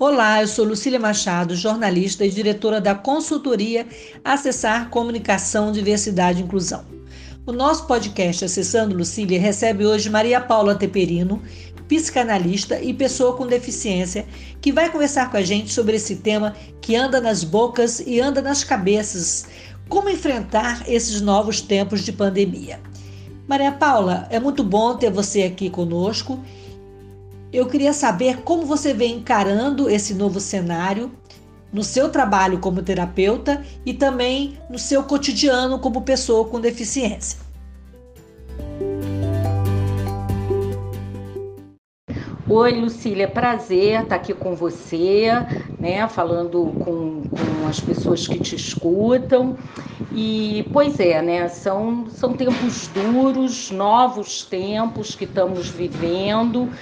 [0.00, 3.86] Olá, eu sou Lucília Machado, jornalista e diretora da consultoria
[4.24, 6.86] Acessar Comunicação, Diversidade e Inclusão.
[7.44, 11.42] O nosso podcast Acessando Lucília recebe hoje Maria Paula Teperino,
[11.86, 14.24] psicanalista e pessoa com deficiência,
[14.58, 18.40] que vai conversar com a gente sobre esse tema que anda nas bocas e anda
[18.40, 19.48] nas cabeças.
[19.86, 22.80] Como enfrentar esses novos tempos de pandemia?
[23.46, 26.42] Maria Paula, é muito bom ter você aqui conosco
[27.52, 31.10] eu queria saber como você vem encarando esse novo cenário
[31.72, 37.49] no seu trabalho como terapeuta e também no seu cotidiano como pessoa com deficiência.
[42.52, 45.28] Oi, Lucília, prazer estar aqui com você,
[45.80, 49.56] né, falando com, com as pessoas que te escutam.
[50.12, 56.72] E, pois é, né, são, são tempos duros, novos tempos que estamos vivendo.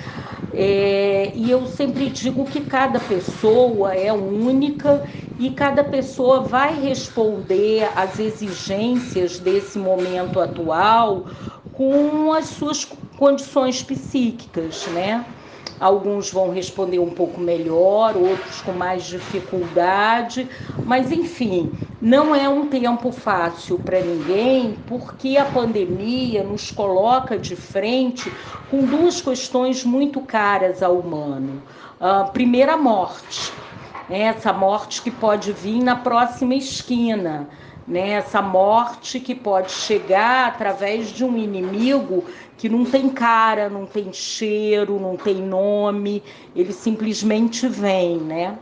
[0.51, 5.05] É, e eu sempre digo que cada pessoa é única
[5.39, 11.27] e cada pessoa vai responder às exigências desse momento atual
[11.71, 15.38] com as suas condições psíquicas, né?
[15.79, 20.51] Alguns vão responder um pouco melhor, outros com mais dificuldade,
[20.85, 27.55] mas enfim, não é um tempo fácil para ninguém, porque a pandemia nos coloca de
[27.57, 31.65] frente com duas questões muito caras ao humano.
[32.01, 33.68] A primeira, a morte.
[34.09, 34.21] Né?
[34.21, 37.49] Essa morte que pode vir na próxima esquina
[37.89, 38.11] né?
[38.11, 42.25] Essa morte que pode chegar através de um inimigo
[42.59, 46.23] que não tem cara, não tem cheiro, não tem nome,
[46.55, 48.59] ele simplesmente vem, né?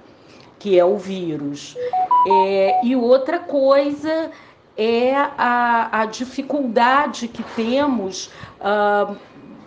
[0.59, 1.77] Que é o vírus.
[2.29, 4.31] É, e outra coisa
[4.77, 8.31] é a, a dificuldade que temos
[8.61, 9.17] uh,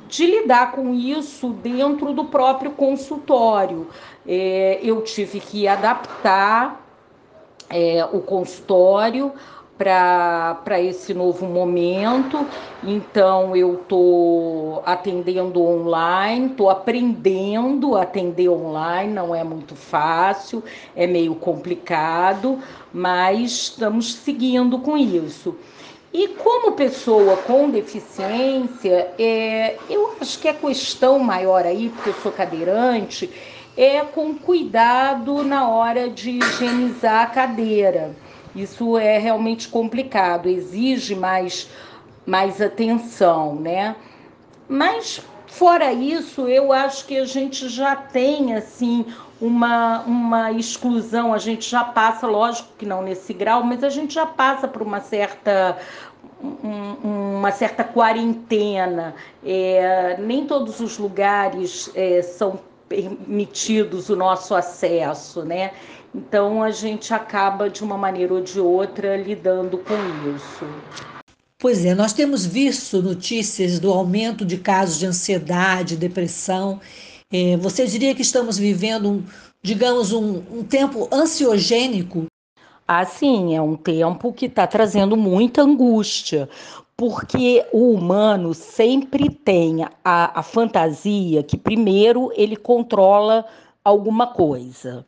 [0.09, 3.87] de lidar com isso dentro do próprio consultório.
[4.27, 6.83] É, eu tive que adaptar
[7.69, 9.31] é, o consultório
[9.77, 12.45] para esse novo momento.
[12.83, 20.61] Então, eu estou atendendo online, estou aprendendo a atender online, não é muito fácil,
[20.95, 22.59] é meio complicado,
[22.91, 25.55] mas estamos seguindo com isso.
[26.11, 32.13] E como pessoa com deficiência, é, eu acho que a questão maior aí, porque eu
[32.15, 33.31] sou cadeirante,
[33.77, 38.15] é com cuidado na hora de higienizar a cadeira.
[38.55, 41.69] Isso é realmente complicado, exige mais,
[42.25, 43.95] mais atenção, né?
[44.67, 49.05] Mas fora isso, eu acho que a gente já tem assim
[49.41, 54.13] uma, uma exclusão, a gente já passa, lógico que não nesse grau, mas a gente
[54.13, 55.77] já passa por uma certa
[56.41, 59.15] um, uma certa quarentena.
[59.45, 65.71] É, nem todos os lugares é, são permitidos o nosso acesso, né?
[66.13, 69.95] Então a gente acaba de uma maneira ou de outra lidando com
[70.35, 70.65] isso.
[71.61, 76.79] Pois é, nós temos visto notícias do aumento de casos de ansiedade, depressão.
[77.29, 79.23] É, você diria que estamos vivendo, um,
[79.61, 82.27] digamos, um, um tempo ansiogênico?
[82.87, 86.49] Ah, sim, é um tempo que está trazendo muita angústia,
[86.95, 93.45] porque o humano sempre tem a, a fantasia que, primeiro, ele controla
[93.83, 95.05] alguma coisa.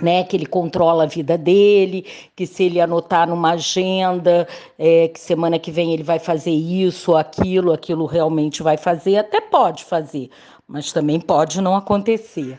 [0.00, 5.20] Né, que ele controla a vida dele, que se ele anotar numa agenda, é, que
[5.20, 10.30] semana que vem ele vai fazer isso, aquilo, aquilo realmente vai fazer, até pode fazer,
[10.66, 12.58] mas também pode não acontecer.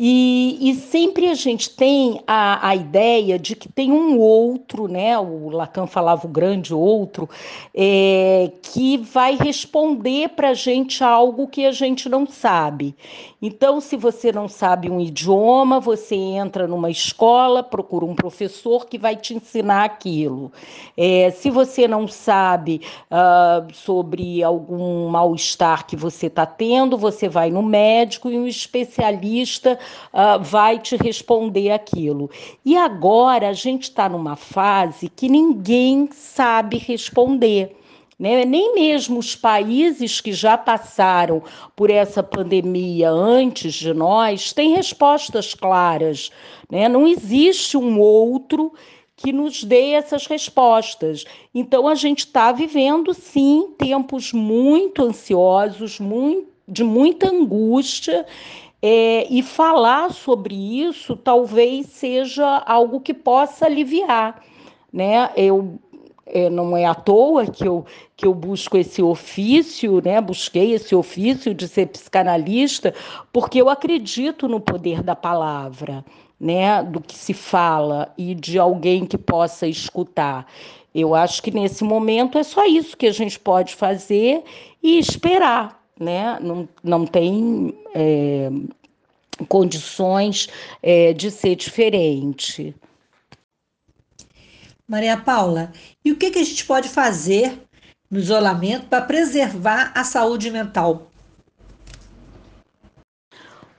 [0.00, 5.18] E, e, sempre a gente tem a, a ideia de que tem um outro, né?
[5.18, 7.28] O Lacan falava o grande outro,
[7.74, 12.94] é, que vai responder para a gente algo que a gente não sabe.
[13.40, 18.98] Então, se você não sabe um idioma, você entra numa escola, procura um professor que
[18.98, 20.50] vai te ensinar aquilo.
[20.96, 27.48] É, se você não sabe uh, sobre algum mal-estar que você está tendo, você vai
[27.48, 29.78] no médico e um especialista
[30.12, 32.28] uh, vai te responder aquilo.
[32.64, 37.78] E agora a gente está numa fase que ninguém sabe responder.
[38.18, 38.44] Né?
[38.44, 41.42] Nem mesmo os países que já passaram
[41.76, 46.30] por essa pandemia antes de nós têm respostas claras.
[46.68, 46.88] Né?
[46.88, 48.72] Não existe um outro
[49.14, 51.24] que nos dê essas respostas.
[51.54, 58.26] Então, a gente está vivendo, sim, tempos muito ansiosos, muito, de muita angústia,
[58.80, 64.42] é, e falar sobre isso talvez seja algo que possa aliviar.
[64.92, 65.30] Né?
[65.36, 65.78] Eu
[66.30, 67.84] é, não é à toa que eu,
[68.16, 70.20] que eu busco esse ofício, né?
[70.20, 72.94] busquei esse ofício de ser psicanalista,
[73.32, 76.04] porque eu acredito no poder da palavra,
[76.40, 76.82] né?
[76.82, 80.46] do que se fala e de alguém que possa escutar.
[80.94, 84.42] Eu acho que nesse momento é só isso que a gente pode fazer
[84.82, 85.78] e esperar.
[85.98, 86.38] Né?
[86.40, 88.50] Não, não tem é,
[89.48, 90.48] condições
[90.82, 92.74] é, de ser diferente.
[94.88, 95.70] Maria Paula,
[96.02, 97.60] e o que, que a gente pode fazer
[98.10, 101.10] no isolamento para preservar a saúde mental?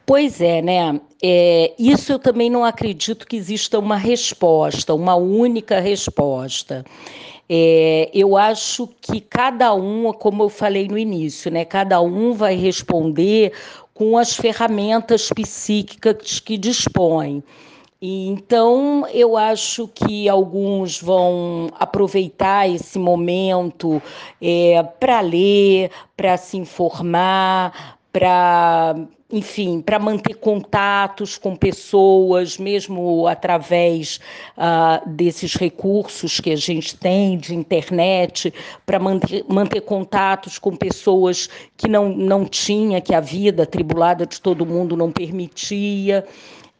[0.06, 1.02] Pois é, né?
[1.22, 6.86] É, isso eu também não acredito que exista uma resposta, uma única resposta.
[7.50, 11.66] É, eu acho que cada um, como eu falei no início, né?
[11.66, 13.52] Cada um vai responder
[13.96, 17.44] com as ferramentas psíquicas que dispõe.
[18.01, 24.01] Então, eu acho que alguns vão aproveitar esse momento
[24.42, 28.96] é, para ler, para se informar, para,
[29.30, 34.22] enfim, para manter contatos com pessoas, mesmo através
[34.57, 38.54] uh, desses recursos que a gente tem de internet,
[38.86, 44.40] para manter, manter contatos com pessoas que não, não tinha, que a vida atribulada de
[44.40, 46.25] todo mundo não permitia.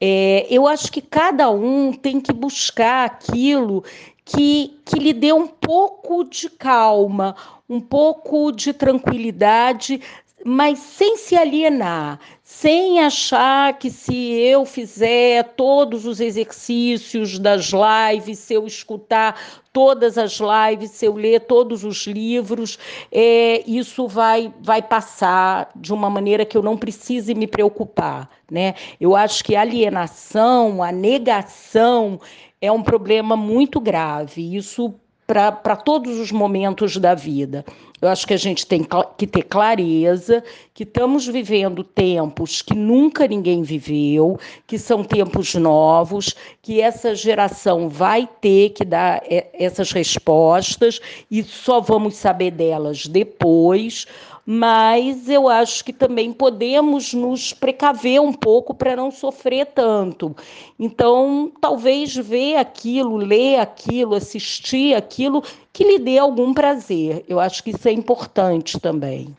[0.02, 3.84] É, eu acho que cada um tem que buscar aquilo
[4.24, 7.36] que, que lhe dê um pouco de calma,
[7.68, 10.02] um pouco de tranquilidade,
[10.46, 18.40] mas sem se alienar, sem achar que se eu fizer todos os exercícios das lives,
[18.40, 19.40] se eu escutar
[19.74, 22.80] todas as lives, se eu ler todos os livros,
[23.12, 28.30] é, isso vai, vai passar de uma maneira que eu não precise me preocupar.
[28.52, 28.76] Né?
[29.00, 32.20] Eu acho que a alienação, a negação
[32.62, 34.56] é um problema muito grave.
[34.56, 34.94] Isso
[35.28, 37.64] para todos os momentos da vida.
[38.02, 38.86] Eu acho que a gente tem
[39.18, 40.44] que ter clareza
[40.74, 47.90] que estamos vivendo tempos que nunca ninguém viveu, que são tempos novos, que essa geração
[47.90, 49.22] vai ter que dar
[49.54, 51.00] essas respostas
[51.30, 54.06] e só vamos saber delas depois
[54.52, 60.36] mas eu acho que também podemos nos precaver um pouco para não sofrer tanto.
[60.80, 65.44] Então, talvez ver aquilo, ler aquilo, assistir aquilo
[65.80, 67.24] que lhe dê algum prazer.
[67.26, 69.34] Eu acho que isso é importante também.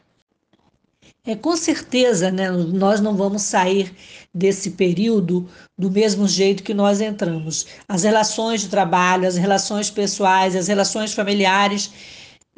[1.27, 3.95] É, com certeza, né, nós não vamos sair
[4.35, 5.47] desse período
[5.77, 7.67] do mesmo jeito que nós entramos.
[7.87, 11.93] As relações de trabalho, as relações pessoais, as relações familiares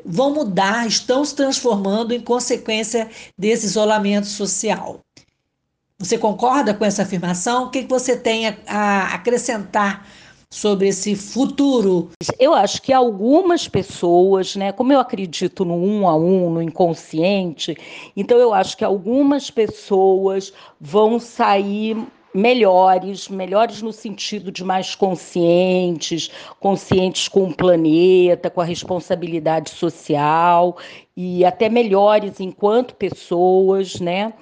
[0.05, 5.01] vão mudar, estão se transformando em consequência desse isolamento social.
[5.99, 7.65] Você concorda com essa afirmação?
[7.65, 10.07] O que você tem a acrescentar
[10.53, 12.11] sobre esse futuro?
[12.39, 17.75] Eu acho que algumas pessoas, né, como eu acredito no um a um, no inconsciente,
[18.15, 21.97] então eu acho que algumas pessoas vão sair
[22.35, 30.77] melhores, melhores no sentido de mais conscientes, conscientes com o planeta, com a responsabilidade social
[31.17, 34.35] e até melhores enquanto pessoas, né?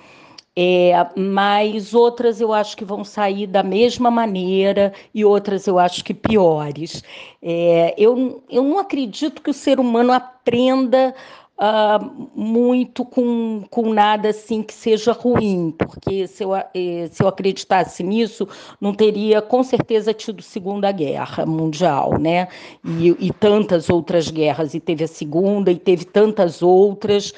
[0.57, 6.05] É, mas outras eu acho que vão sair da mesma maneira e outras eu acho
[6.05, 7.05] que piores.
[7.41, 11.15] É, eu, eu não acredito que o ser humano aprenda
[11.61, 17.29] uh, muito com, com nada assim que seja ruim, porque se eu, eh, se eu
[17.29, 18.49] acreditasse nisso,
[18.81, 22.49] não teria com certeza tido Segunda Guerra Mundial, né?
[22.85, 27.33] E, e tantas outras guerras, e teve a Segunda, e teve tantas outras.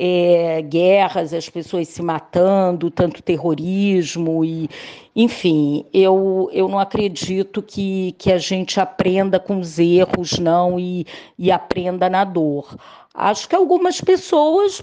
[0.00, 4.70] É, guerras, as pessoas se matando, tanto terrorismo e,
[5.16, 11.04] enfim, eu, eu não acredito que, que a gente aprenda com os erros, não, e,
[11.36, 12.76] e aprenda na dor.
[13.12, 14.80] Acho que algumas pessoas,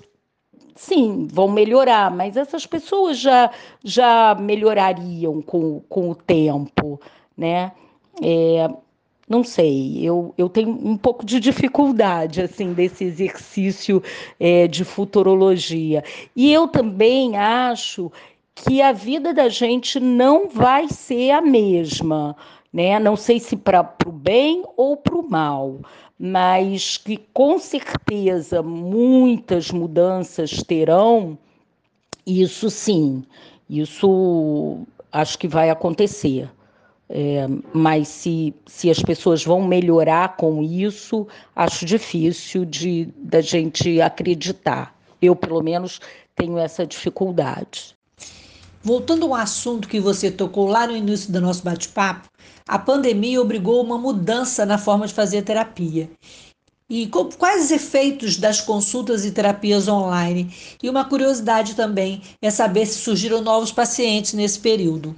[0.76, 3.50] sim, vão melhorar, mas essas pessoas já,
[3.82, 7.00] já melhorariam com, com o tempo,
[7.38, 7.72] né?
[8.22, 8.70] É,
[9.28, 14.02] não sei, eu, eu tenho um pouco de dificuldade assim desse exercício
[14.40, 16.04] é, de futurologia.
[16.36, 18.12] E eu também acho
[18.54, 22.36] que a vida da gente não vai ser a mesma,
[22.72, 23.00] né?
[23.00, 25.80] Não sei se para o bem ou para o mal
[26.18, 31.38] mas que com certeza muitas mudanças terão,
[32.26, 33.24] isso sim,
[33.70, 34.80] isso
[35.12, 36.50] acho que vai acontecer.
[37.08, 44.02] É, mas se, se as pessoas vão melhorar com isso, acho difícil de da gente
[44.02, 44.96] acreditar.
[45.22, 46.00] Eu, pelo menos,
[46.36, 47.96] tenho essa dificuldade.
[48.82, 52.28] Voltando ao assunto que você tocou lá no início do nosso bate-papo,
[52.68, 56.10] a pandemia obrigou uma mudança na forma de fazer terapia.
[56.88, 60.54] E quais os efeitos das consultas e terapias online?
[60.84, 65.16] E uma curiosidade também é saber se surgiram novos pacientes nesse período.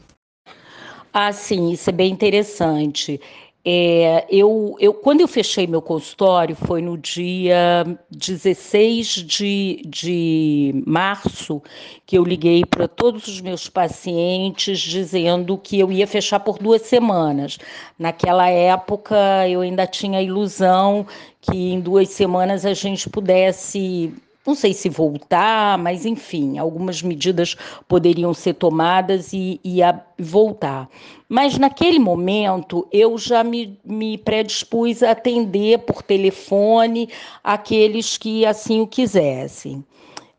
[1.20, 3.20] Ah, sim, isso é bem interessante.
[3.66, 11.60] É, eu, eu, quando eu fechei meu consultório foi no dia 16 de, de março
[12.06, 16.84] que eu liguei para todos os meus pacientes dizendo que eu ia fechar por duas
[16.84, 17.58] semanas.
[17.98, 19.16] Naquela época
[19.50, 21.08] eu ainda tinha a ilusão
[21.42, 24.14] que em duas semanas a gente pudesse
[24.48, 29.80] não sei se voltar, mas enfim, algumas medidas poderiam ser tomadas e, e
[30.18, 30.90] voltar.
[31.28, 37.10] Mas naquele momento eu já me, me predispus a atender por telefone
[37.44, 39.84] aqueles que assim o quisessem.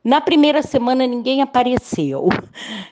[0.09, 2.31] Na primeira semana ninguém apareceu.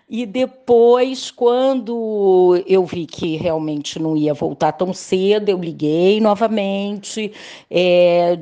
[0.06, 7.32] E depois, quando eu vi que realmente não ia voltar tão cedo, eu liguei novamente,
[7.70, 8.38] é,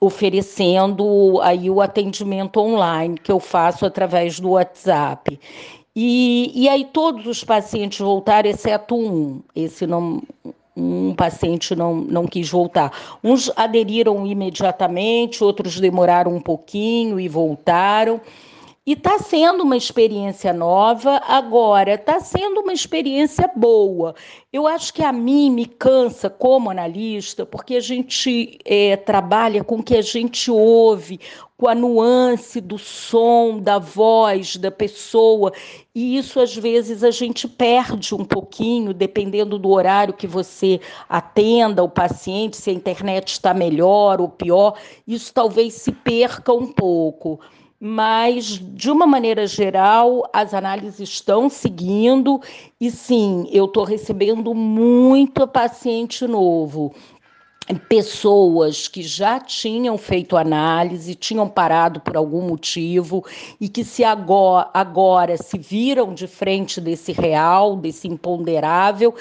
[0.00, 5.36] oferecendo aí o atendimento online que eu faço através do WhatsApp.
[5.96, 9.42] E, e aí todos os pacientes voltaram, exceto um.
[9.52, 10.22] Esse não,
[10.76, 12.92] um paciente não, não quis voltar.
[13.22, 18.20] Uns aderiram imediatamente, outros demoraram um pouquinho e voltaram.
[18.84, 24.12] E está sendo uma experiência nova, agora está sendo uma experiência boa.
[24.52, 29.76] Eu acho que a mim me cansa como analista, porque a gente é, trabalha com
[29.76, 31.20] o que a gente ouve,
[31.56, 35.52] com a nuance do som, da voz da pessoa,
[35.94, 41.84] e isso às vezes a gente perde um pouquinho, dependendo do horário que você atenda
[41.84, 47.38] o paciente, se a internet está melhor ou pior, isso talvez se perca um pouco
[47.84, 52.40] mas de uma maneira geral as análises estão seguindo
[52.80, 56.94] e sim, eu estou recebendo muito paciente novo.
[57.88, 63.24] Pessoas que já tinham feito análise, tinham parado por algum motivo
[63.60, 69.12] e que se agora, agora se viram de frente desse real, desse imponderável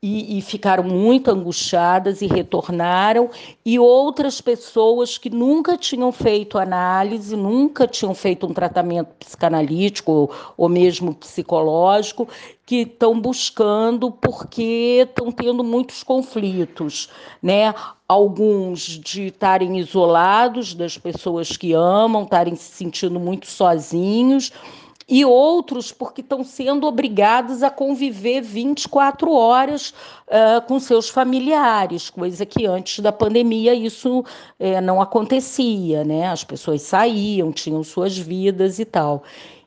[0.00, 3.30] e, e, ficaram muito angustiadas e retornaram,
[3.66, 10.30] e outras pessoas que nunca tinham feito análise, nunca tinham feito um tratamento psicanalítico ou,
[10.56, 12.28] ou mesmo psicológico,
[12.64, 17.08] que estão buscando porque estão tendo muitos conflitos,
[17.42, 17.74] né?
[18.06, 24.52] Alguns de estarem isolados das pessoas que amam, estarem se sentindo muito sozinhos
[25.08, 29.94] e outros porque estão sendo obrigados a conviver 24 horas
[30.26, 34.24] uh, com seus familiares, coisa que antes da pandemia isso
[34.82, 36.28] não acontecia, né?
[36.28, 39.22] As pessoas saíam, tinham suas vidas e tal.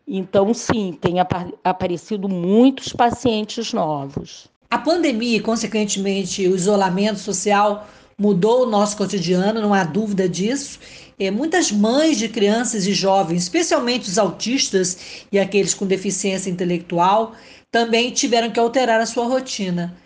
[0.08, 1.32] Então, sim, tem ap
[1.64, 4.50] aparecido muitos pacientes novos.
[4.70, 7.88] A pandemia e, consequentemente, o isolamento social
[8.22, 10.80] mudou o nosso cotidiano, não há dúvida disso.
[11.18, 17.34] É, muitas mães de crianças e jovens, especialmente os autistas e aqueles com deficiência intelectual,
[17.72, 19.98] também tiveram que alterar a sua rotina.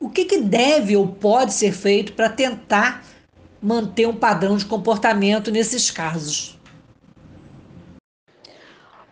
[0.00, 3.04] O que, que deve ou pode ser feito para tentar
[3.60, 6.58] manter um padrão de comportamento nesses casos?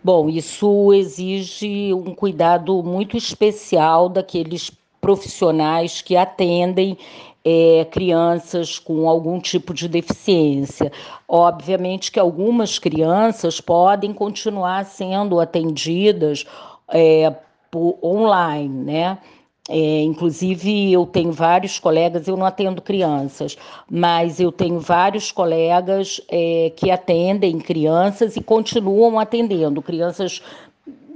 [0.03, 4.71] Bom, isso exige um cuidado muito especial daqueles
[5.03, 6.97] profissionais que atendem
[7.45, 10.93] é, crianças com algum tipo de deficiência.
[11.27, 16.45] Obviamente que algumas crianças podem continuar sendo atendidas
[16.89, 17.35] é,
[17.71, 19.19] por online, né?
[19.69, 23.57] É, inclusive, eu tenho vários colegas, eu não atendo crianças,
[23.89, 30.43] mas eu tenho vários colegas é, que atendem crianças e continuam atendendo crianças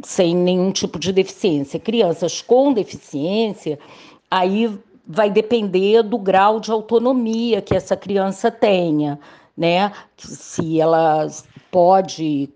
[0.05, 1.81] sem nenhum tipo de deficiência.
[1.81, 3.81] Crianças com deficiência,
[4.31, 4.71] aí
[5.07, 9.19] vai depender do grau de autonomia que essa criança tenha,
[9.57, 9.93] né?
[10.17, 11.29] Se ela
[11.71, 12.49] pode,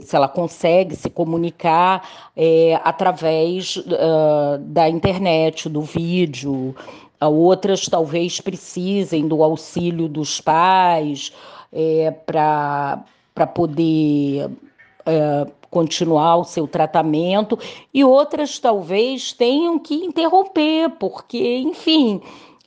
[0.00, 6.74] se ela consegue se comunicar é, através uh, da internet, do vídeo.
[7.20, 11.32] Outras talvez precisem do auxílio dos pais
[11.72, 13.02] é, para
[13.54, 14.50] poder
[15.04, 17.58] é, continuar o seu tratamento
[17.92, 22.20] e outras talvez tenham que interromper, porque, enfim,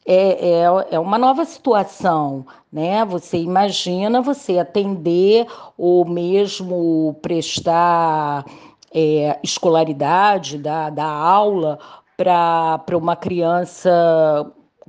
[0.06, 3.06] é, é, é uma nova situação, né?
[3.06, 5.46] Você imagina você atender
[5.78, 8.46] ou mesmo prestar
[8.94, 11.80] é, escolaridade da, da aula
[12.18, 13.92] para uma criança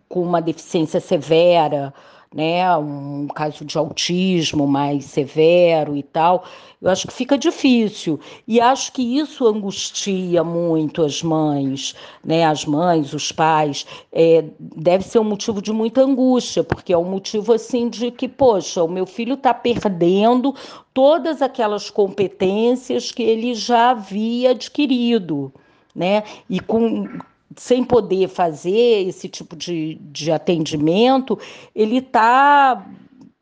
[0.08, 1.94] com uma deficiência severa,
[2.34, 6.44] né, um caso de autismo mais severo e tal,
[6.80, 8.18] eu acho que fica difícil.
[8.46, 13.86] E acho que isso angustia muito as mães, né, as mães, os pais.
[14.10, 18.28] É, deve ser um motivo de muita angústia, porque é um motivo assim de que,
[18.28, 20.54] poxa, o meu filho está perdendo
[20.92, 25.52] todas aquelas competências que ele já havia adquirido.
[25.94, 26.24] Né?
[26.48, 27.06] E com,
[27.56, 31.38] sem poder fazer esse tipo de, de atendimento,
[31.74, 32.86] ele está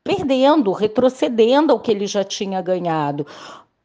[0.03, 3.27] perdendo, retrocedendo ao que ele já tinha ganhado.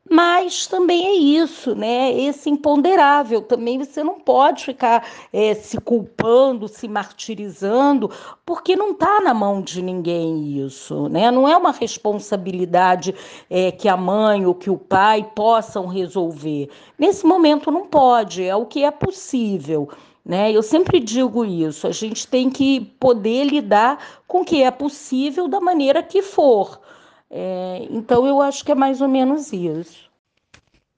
[0.07, 2.11] Mas também é isso, né?
[2.13, 3.41] Esse imponderável.
[3.41, 5.03] Também você não pode ficar
[5.33, 8.11] é, se culpando, se martirizando,
[8.45, 11.31] porque não está na mão de ninguém isso, né?
[11.31, 13.15] Não é uma responsabilidade
[13.49, 16.69] é, que a mãe ou que o pai possam resolver.
[16.99, 19.89] Nesse momento não pode, é o que é possível.
[20.25, 20.51] Né?
[20.51, 25.47] Eu sempre digo isso, a gente tem que poder lidar com o que é possível
[25.47, 26.81] da maneira que for.
[27.29, 30.09] É, então, eu acho que é mais ou menos isso.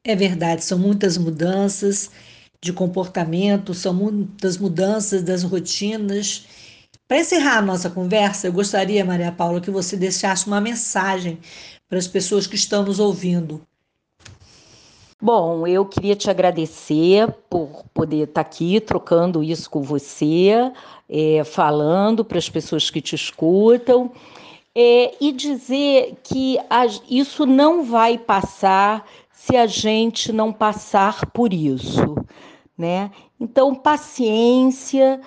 [0.03, 2.09] É verdade, são muitas mudanças
[2.61, 6.45] de comportamento, são muitas mudanças das rotinas.
[7.07, 11.37] Para encerrar a nossa conversa, eu gostaria, Maria Paula, que você deixasse uma mensagem
[11.89, 13.61] para as pessoas que estão nos ouvindo.
[15.19, 20.71] Bom, eu queria te agradecer por poder estar aqui trocando isso com você,
[21.09, 24.11] é, falando para as pessoas que te escutam,
[24.75, 31.51] é, e dizer que a, isso não vai passar se a gente não passar por
[31.51, 32.15] isso,
[32.77, 33.09] né?
[33.39, 35.19] Então, paciência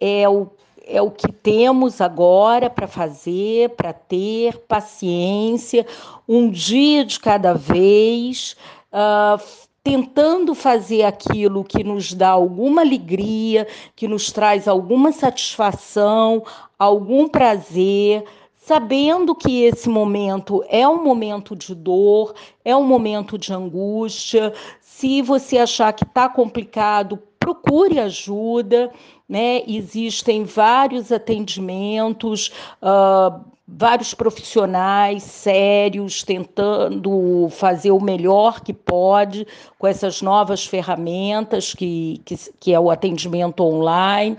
[0.00, 0.50] é o
[0.84, 5.86] é o que temos agora para fazer, para ter paciência,
[6.28, 8.56] um dia de cada vez,
[8.92, 9.42] uh,
[9.82, 16.44] tentando fazer aquilo que nos dá alguma alegria, que nos traz alguma satisfação,
[16.78, 22.34] algum prazer, sabendo que esse momento é um momento de dor,
[22.64, 24.52] é um momento de angústia.
[24.80, 28.92] Se você achar que está complicado, procure ajuda,
[29.28, 29.62] né?
[29.66, 32.52] Existem vários atendimentos.
[32.80, 39.46] Uh, vários profissionais sérios tentando fazer o melhor que pode
[39.78, 44.36] com essas novas ferramentas que, que, que é o atendimento online.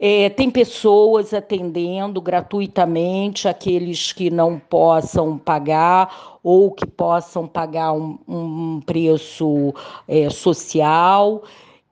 [0.00, 8.18] É, tem pessoas atendendo gratuitamente aqueles que não possam pagar ou que possam pagar um,
[8.26, 9.72] um preço
[10.08, 11.44] é, social.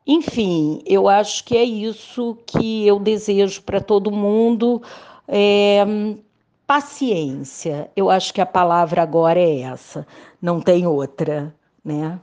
[0.05, 4.83] Enfim, eu acho que é isso que eu desejo para todo mundo.
[5.29, 5.87] É,
[6.71, 7.91] paciência.
[7.97, 10.07] Eu acho que a palavra agora é essa,
[10.41, 11.53] não tem outra,
[11.85, 12.21] né?